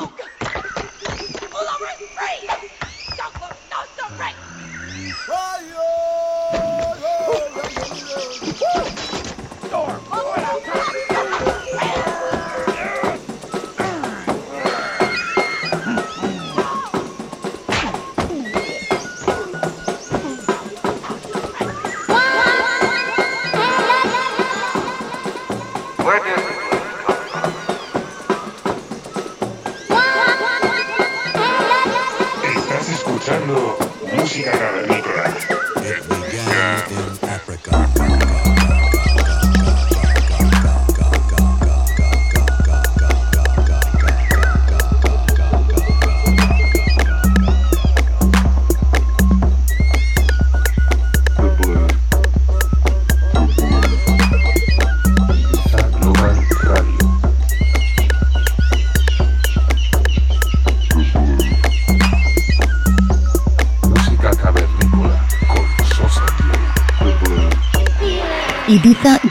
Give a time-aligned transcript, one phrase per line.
[0.00, 0.14] Oh,
[1.50, 1.86] Pull over!
[2.14, 2.46] Free!
[3.16, 3.56] Don't look!
[3.68, 4.18] No, stop!
[4.18, 4.36] Right!
[5.26, 5.87] Fire!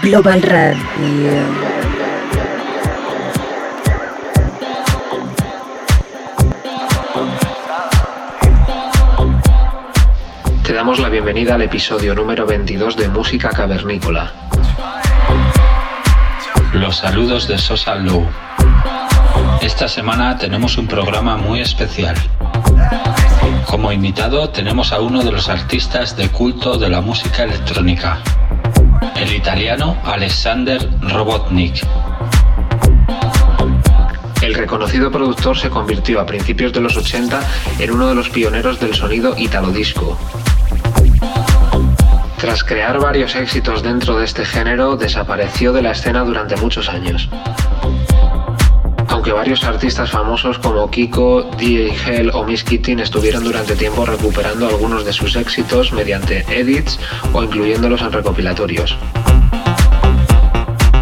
[0.08, 1.32] Global Radio.
[10.64, 14.32] Te damos la bienvenida al episodio número 22 de Música Cavernícola.
[16.72, 18.26] Los saludos de Sosa Low.
[19.62, 22.16] Esta semana tenemos un programa muy especial.
[23.66, 28.22] Como invitado tenemos a uno de los artistas de culto de la música electrónica,
[29.20, 31.86] el italiano Alexander Robotnik.
[34.42, 37.40] El reconocido productor se convirtió a principios de los 80
[37.80, 40.18] en uno de los pioneros del sonido italo-disco.
[42.38, 47.28] Tras crear varios éxitos dentro de este género, desapareció de la escena durante muchos años.
[49.28, 54.70] Aunque varios artistas famosos como Kiko, DJ Hell o Miss Kittin estuvieron durante tiempo recuperando
[54.70, 56.98] algunos de sus éxitos mediante edits
[57.34, 58.96] o incluyéndolos en recopilatorios.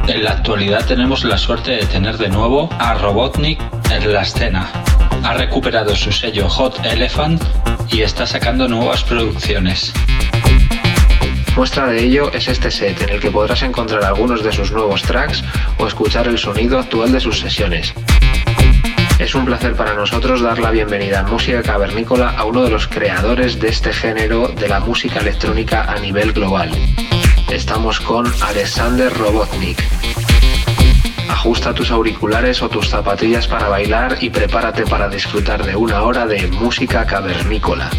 [0.08, 3.60] En la actualidad tenemos la suerte de tener de nuevo a Robotnik
[3.92, 4.72] en la escena.
[5.24, 7.44] Ha recuperado su sello Hot Elephant
[7.92, 9.94] y está sacando nuevas producciones.
[11.56, 15.04] Muestra de ello es este set en el que podrás encontrar algunos de sus nuevos
[15.04, 15.42] tracks
[15.78, 17.94] o escuchar el sonido actual de sus sesiones.
[19.26, 22.88] Es un placer para nosotros dar la bienvenida en Música Cavernícola a uno de los
[22.88, 26.70] creadores de este género de la música electrónica a nivel global.
[27.52, 29.84] Estamos con Alexander Robotnik.
[31.28, 36.28] Ajusta tus auriculares o tus zapatillas para bailar y prepárate para disfrutar de una hora
[36.28, 37.90] de música cavernícola.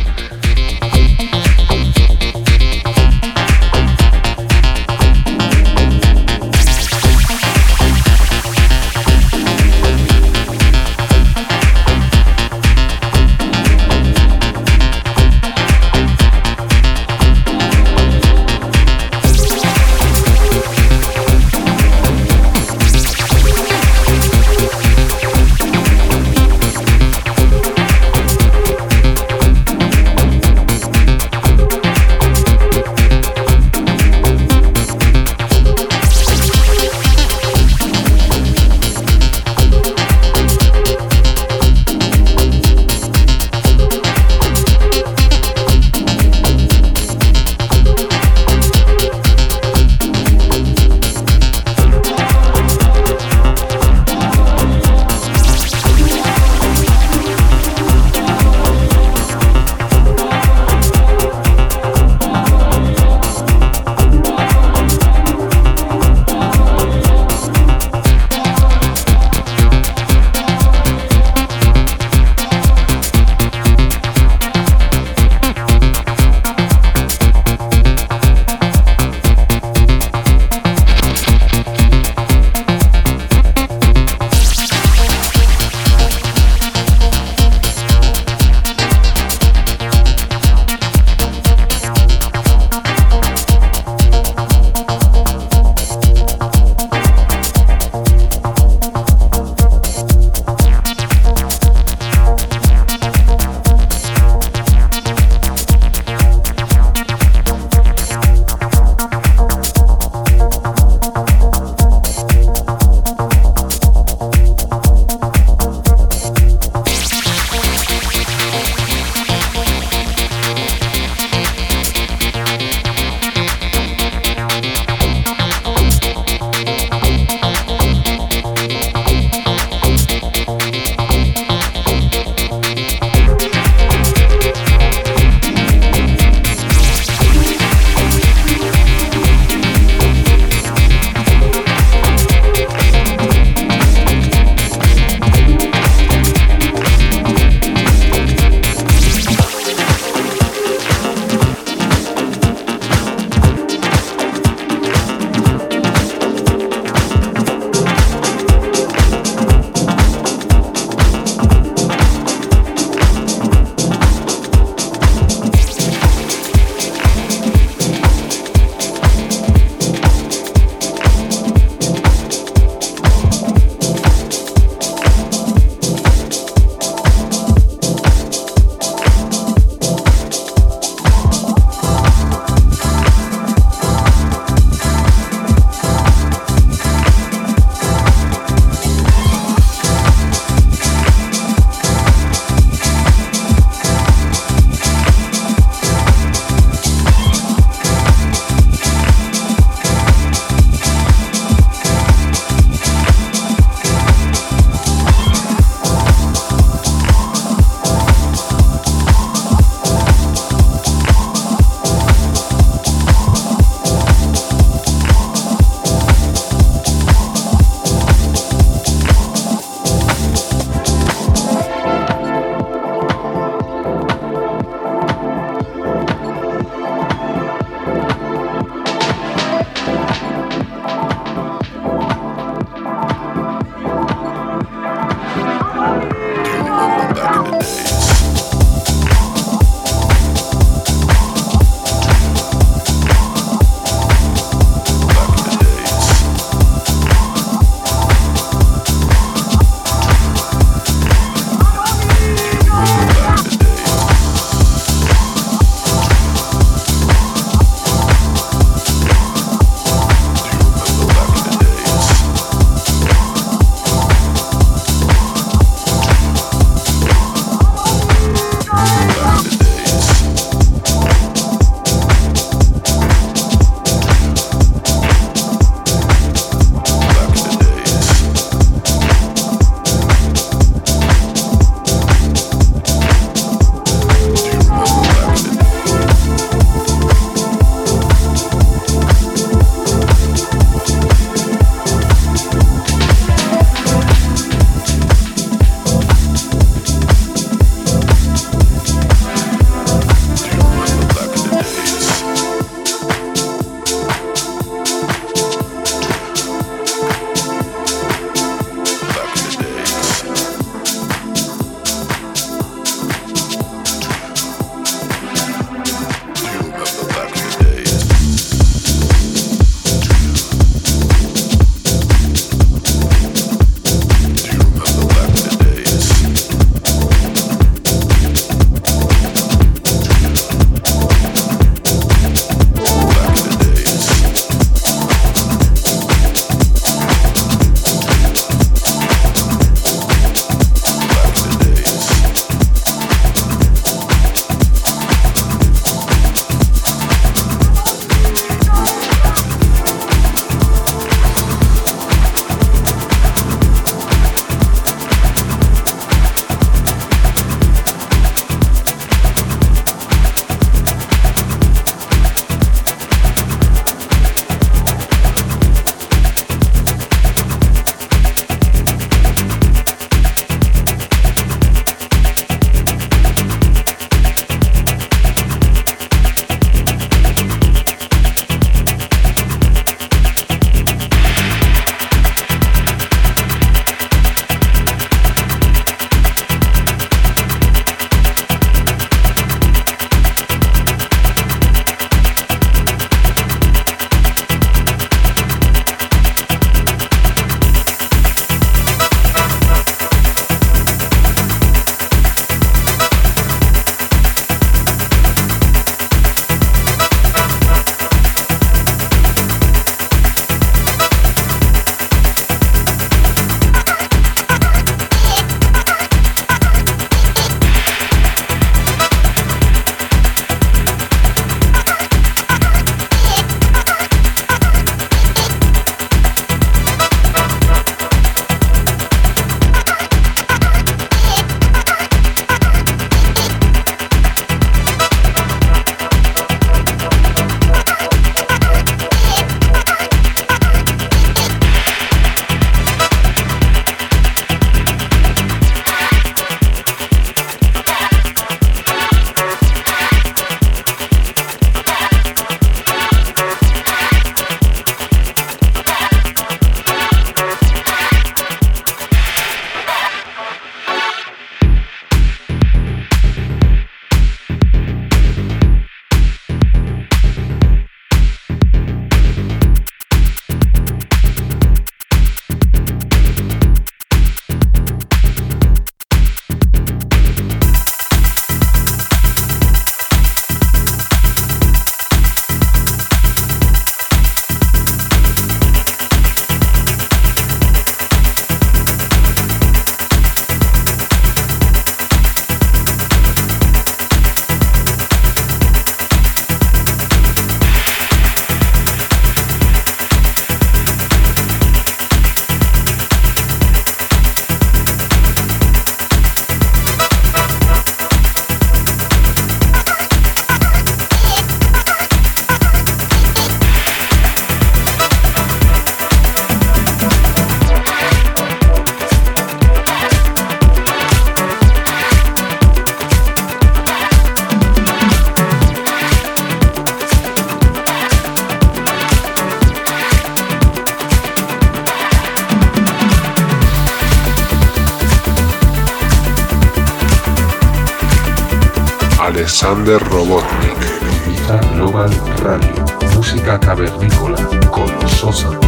[539.66, 540.78] Alexander Robotnik.
[541.26, 542.10] Ibiza Global
[542.44, 542.84] Radio.
[543.16, 544.38] Música cavernícola
[544.70, 545.58] con Sosa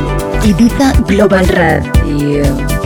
[0.44, 2.77] Ibiza Global Radio.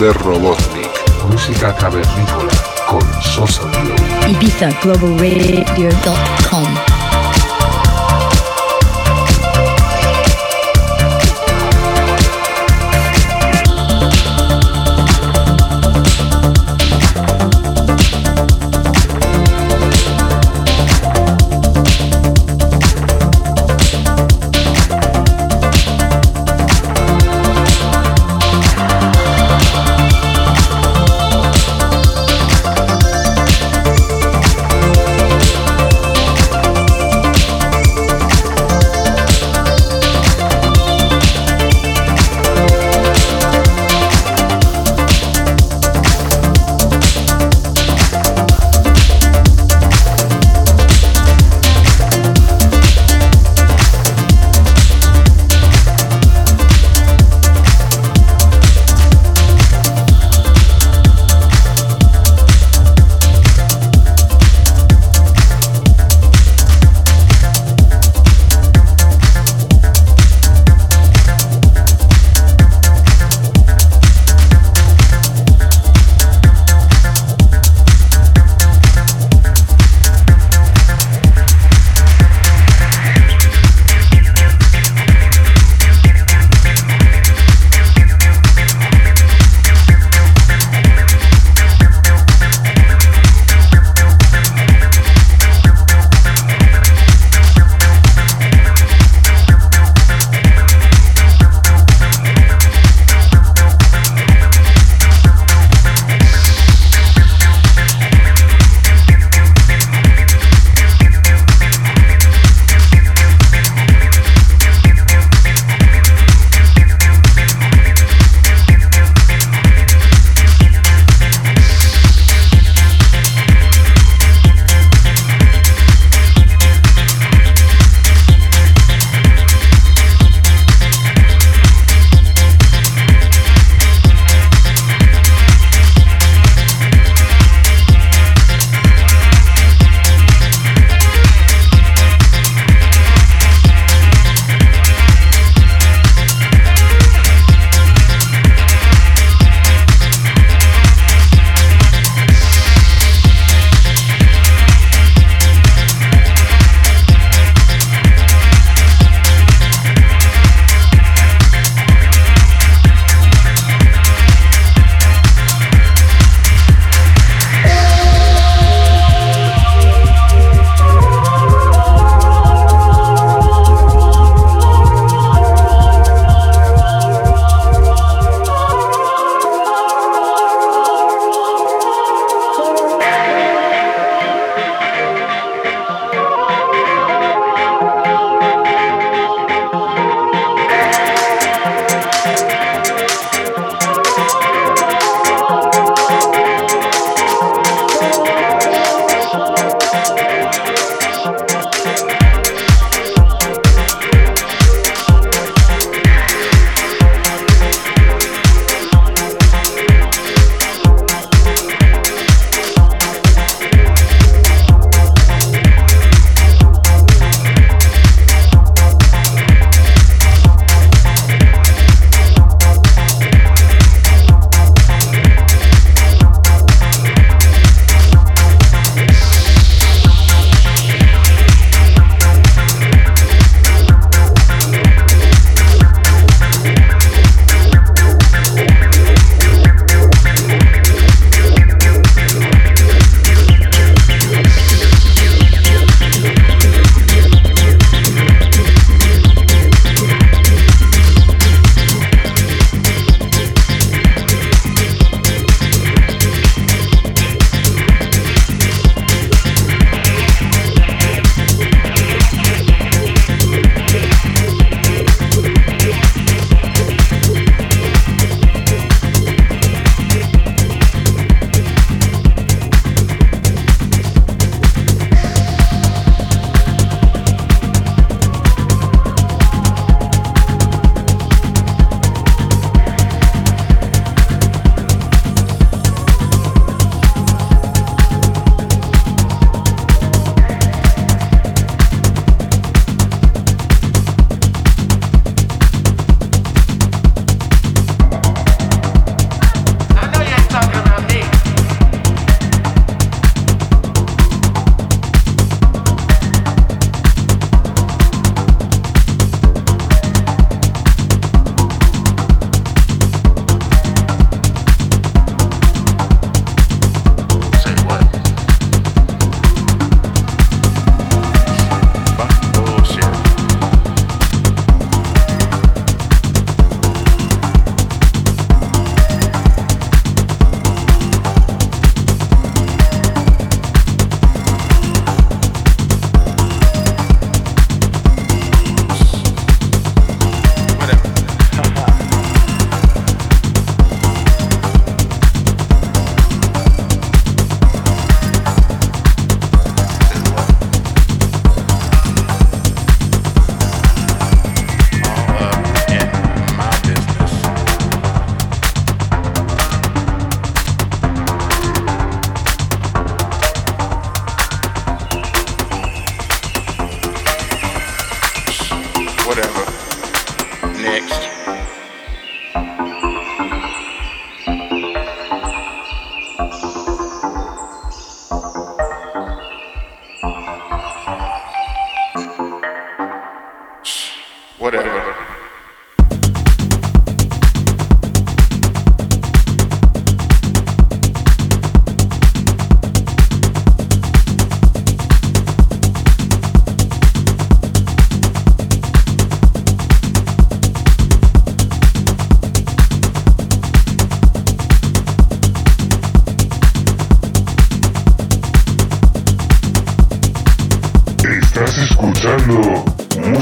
[0.00, 0.88] Alexander Robotnik.
[1.30, 2.52] Música cavernícola
[2.86, 4.30] con Sosa Glow.
[4.30, 6.89] ibizaglobalradio.com Estás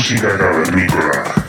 [0.09, 1.47] música cavernícola.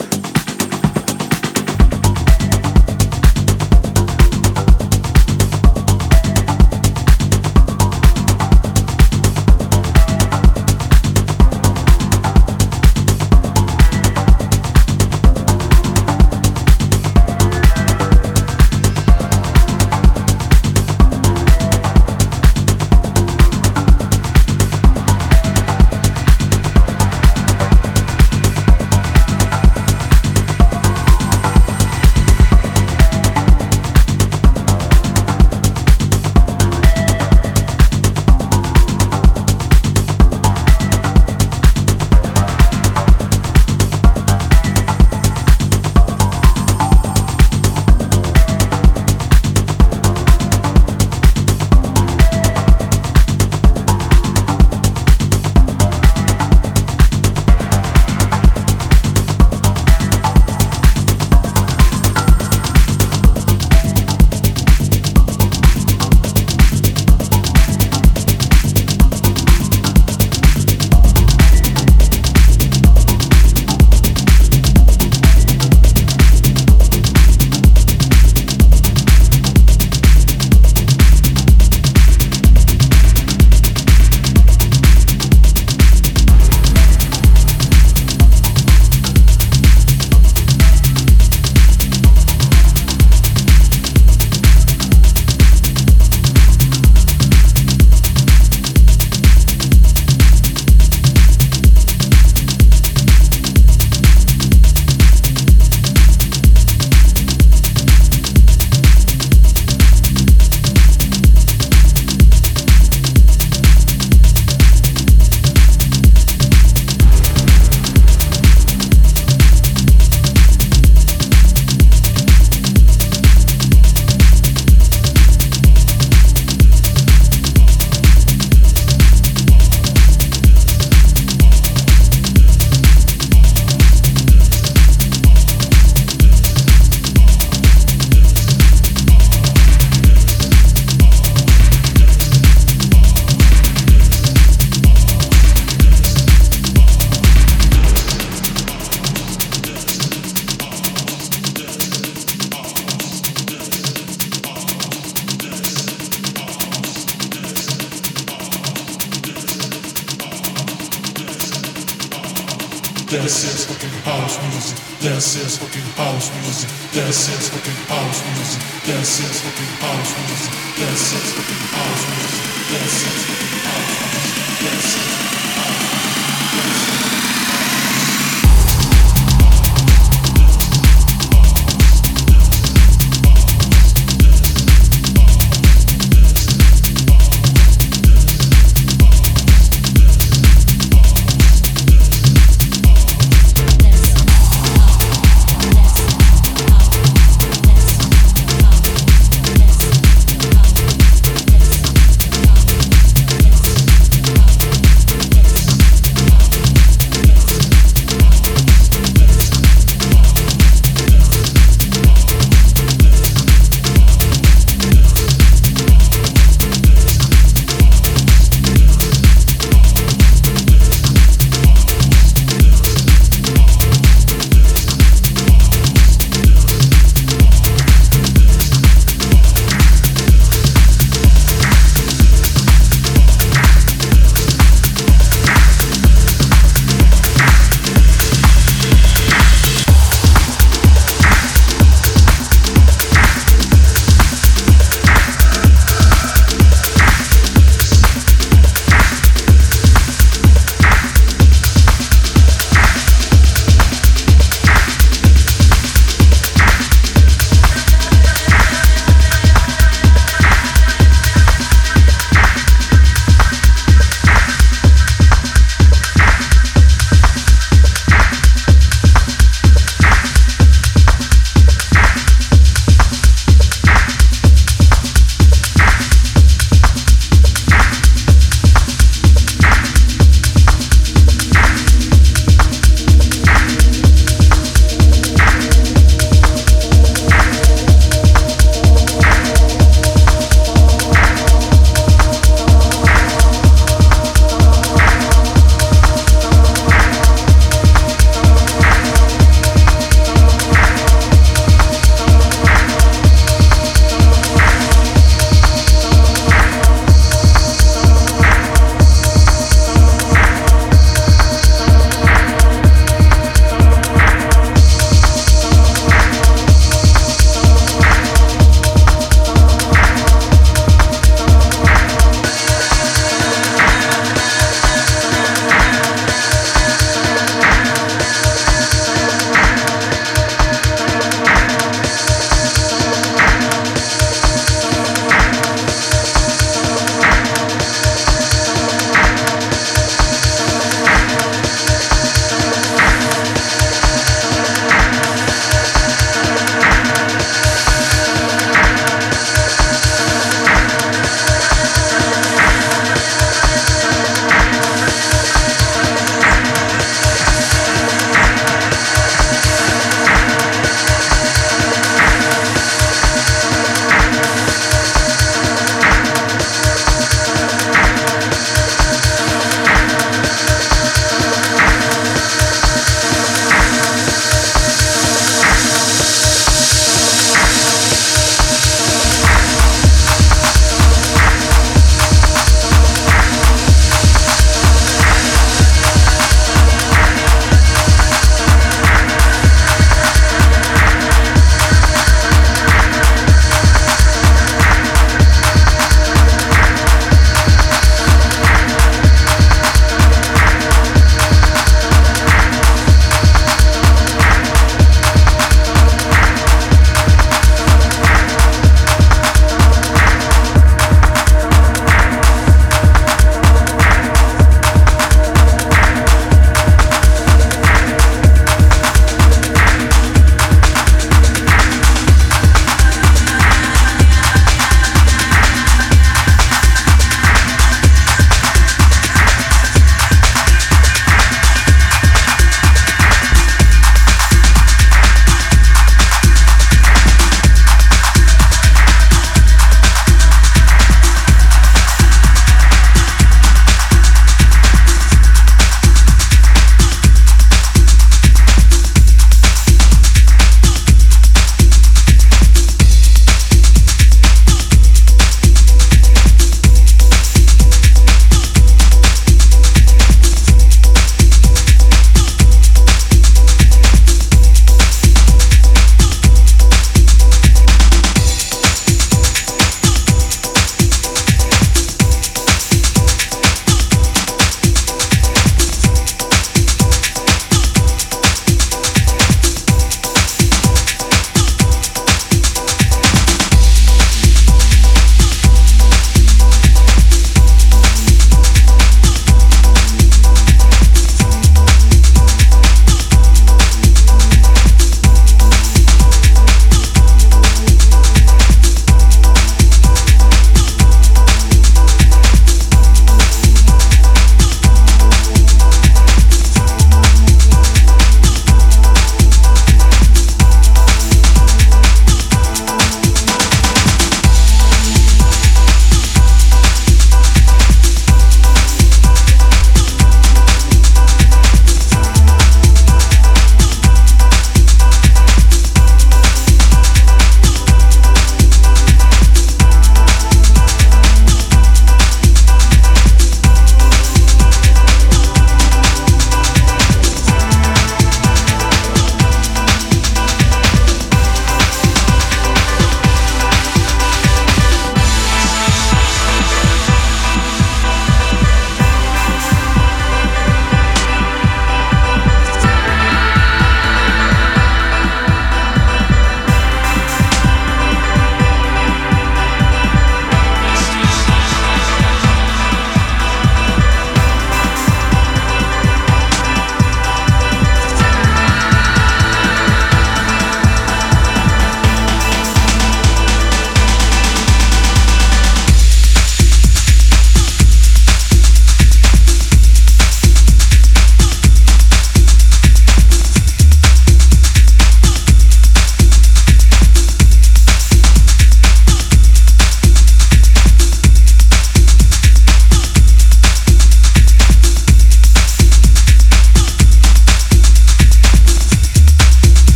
[165.19, 165.68] senses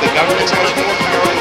[0.00, 1.33] the government has more power.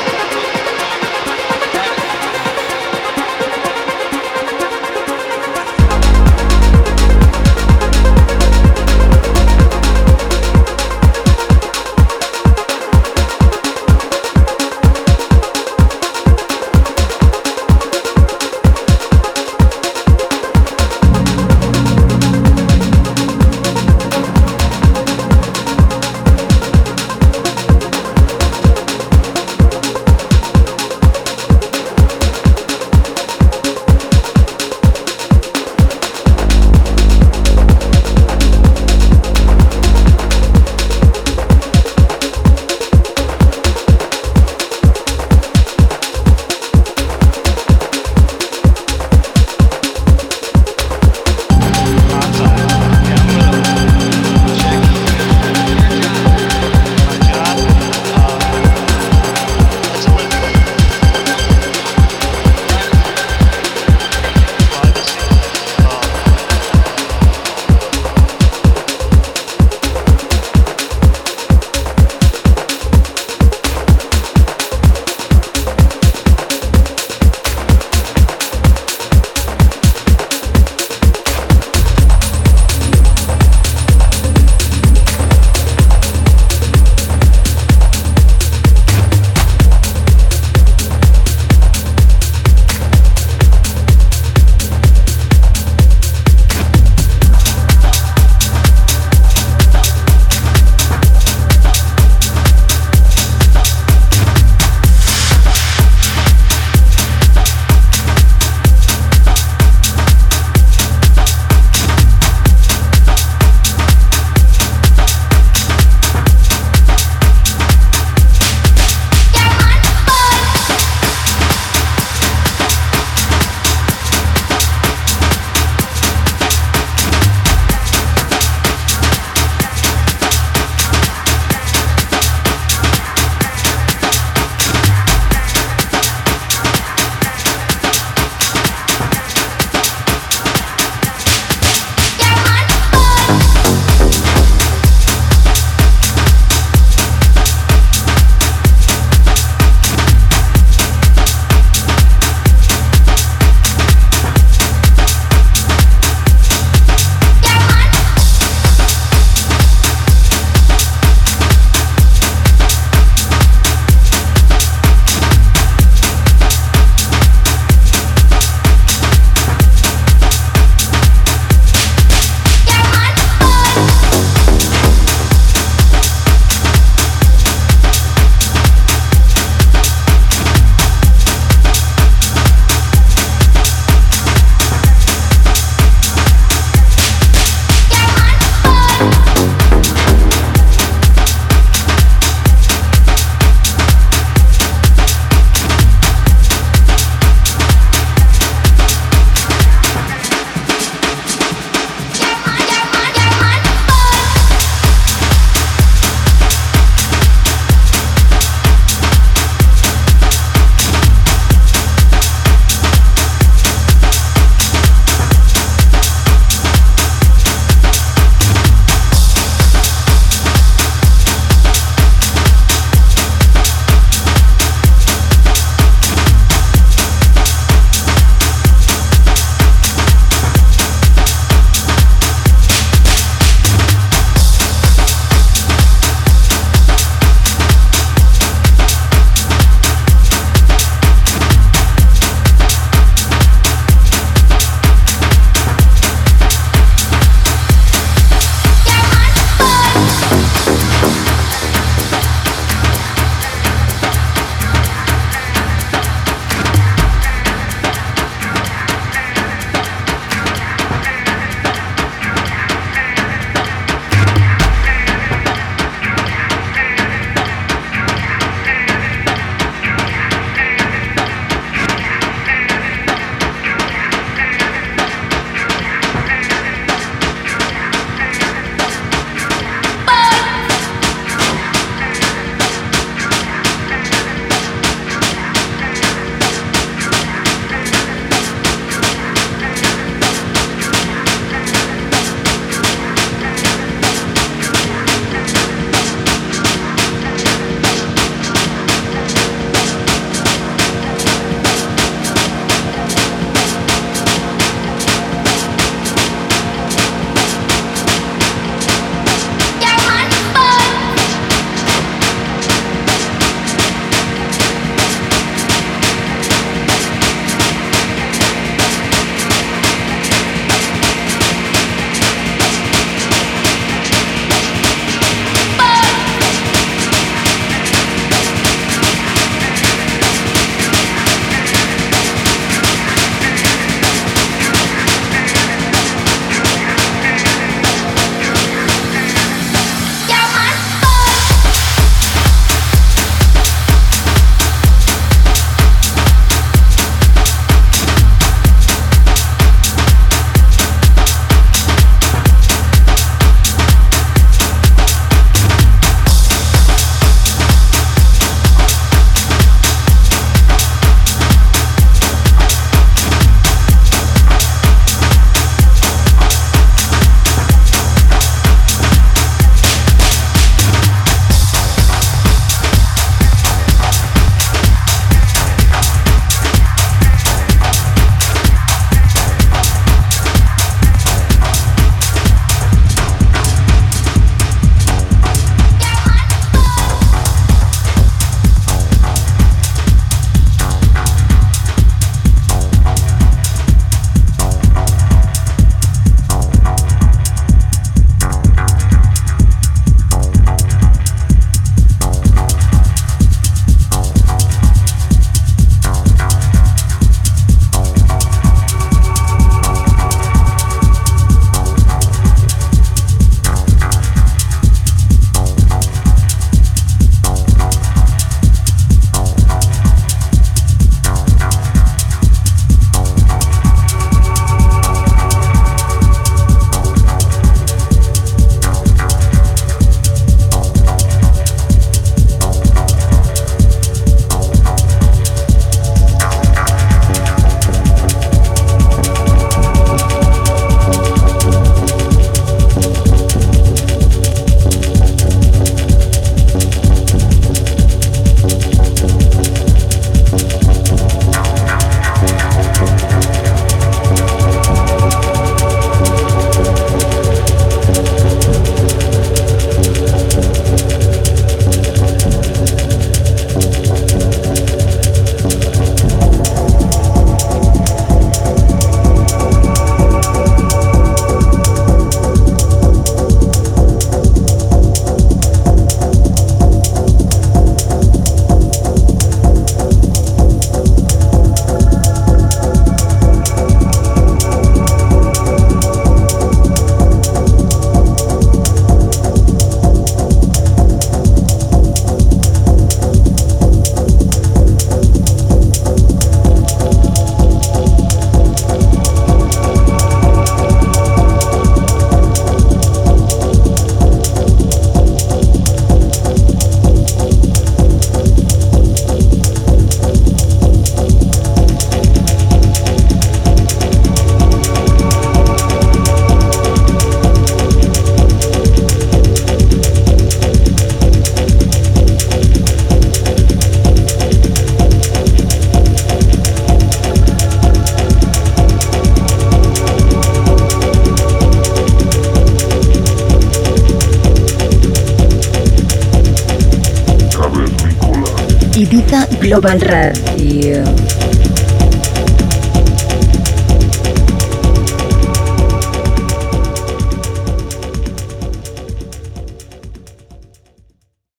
[539.73, 541.02] Global Radio.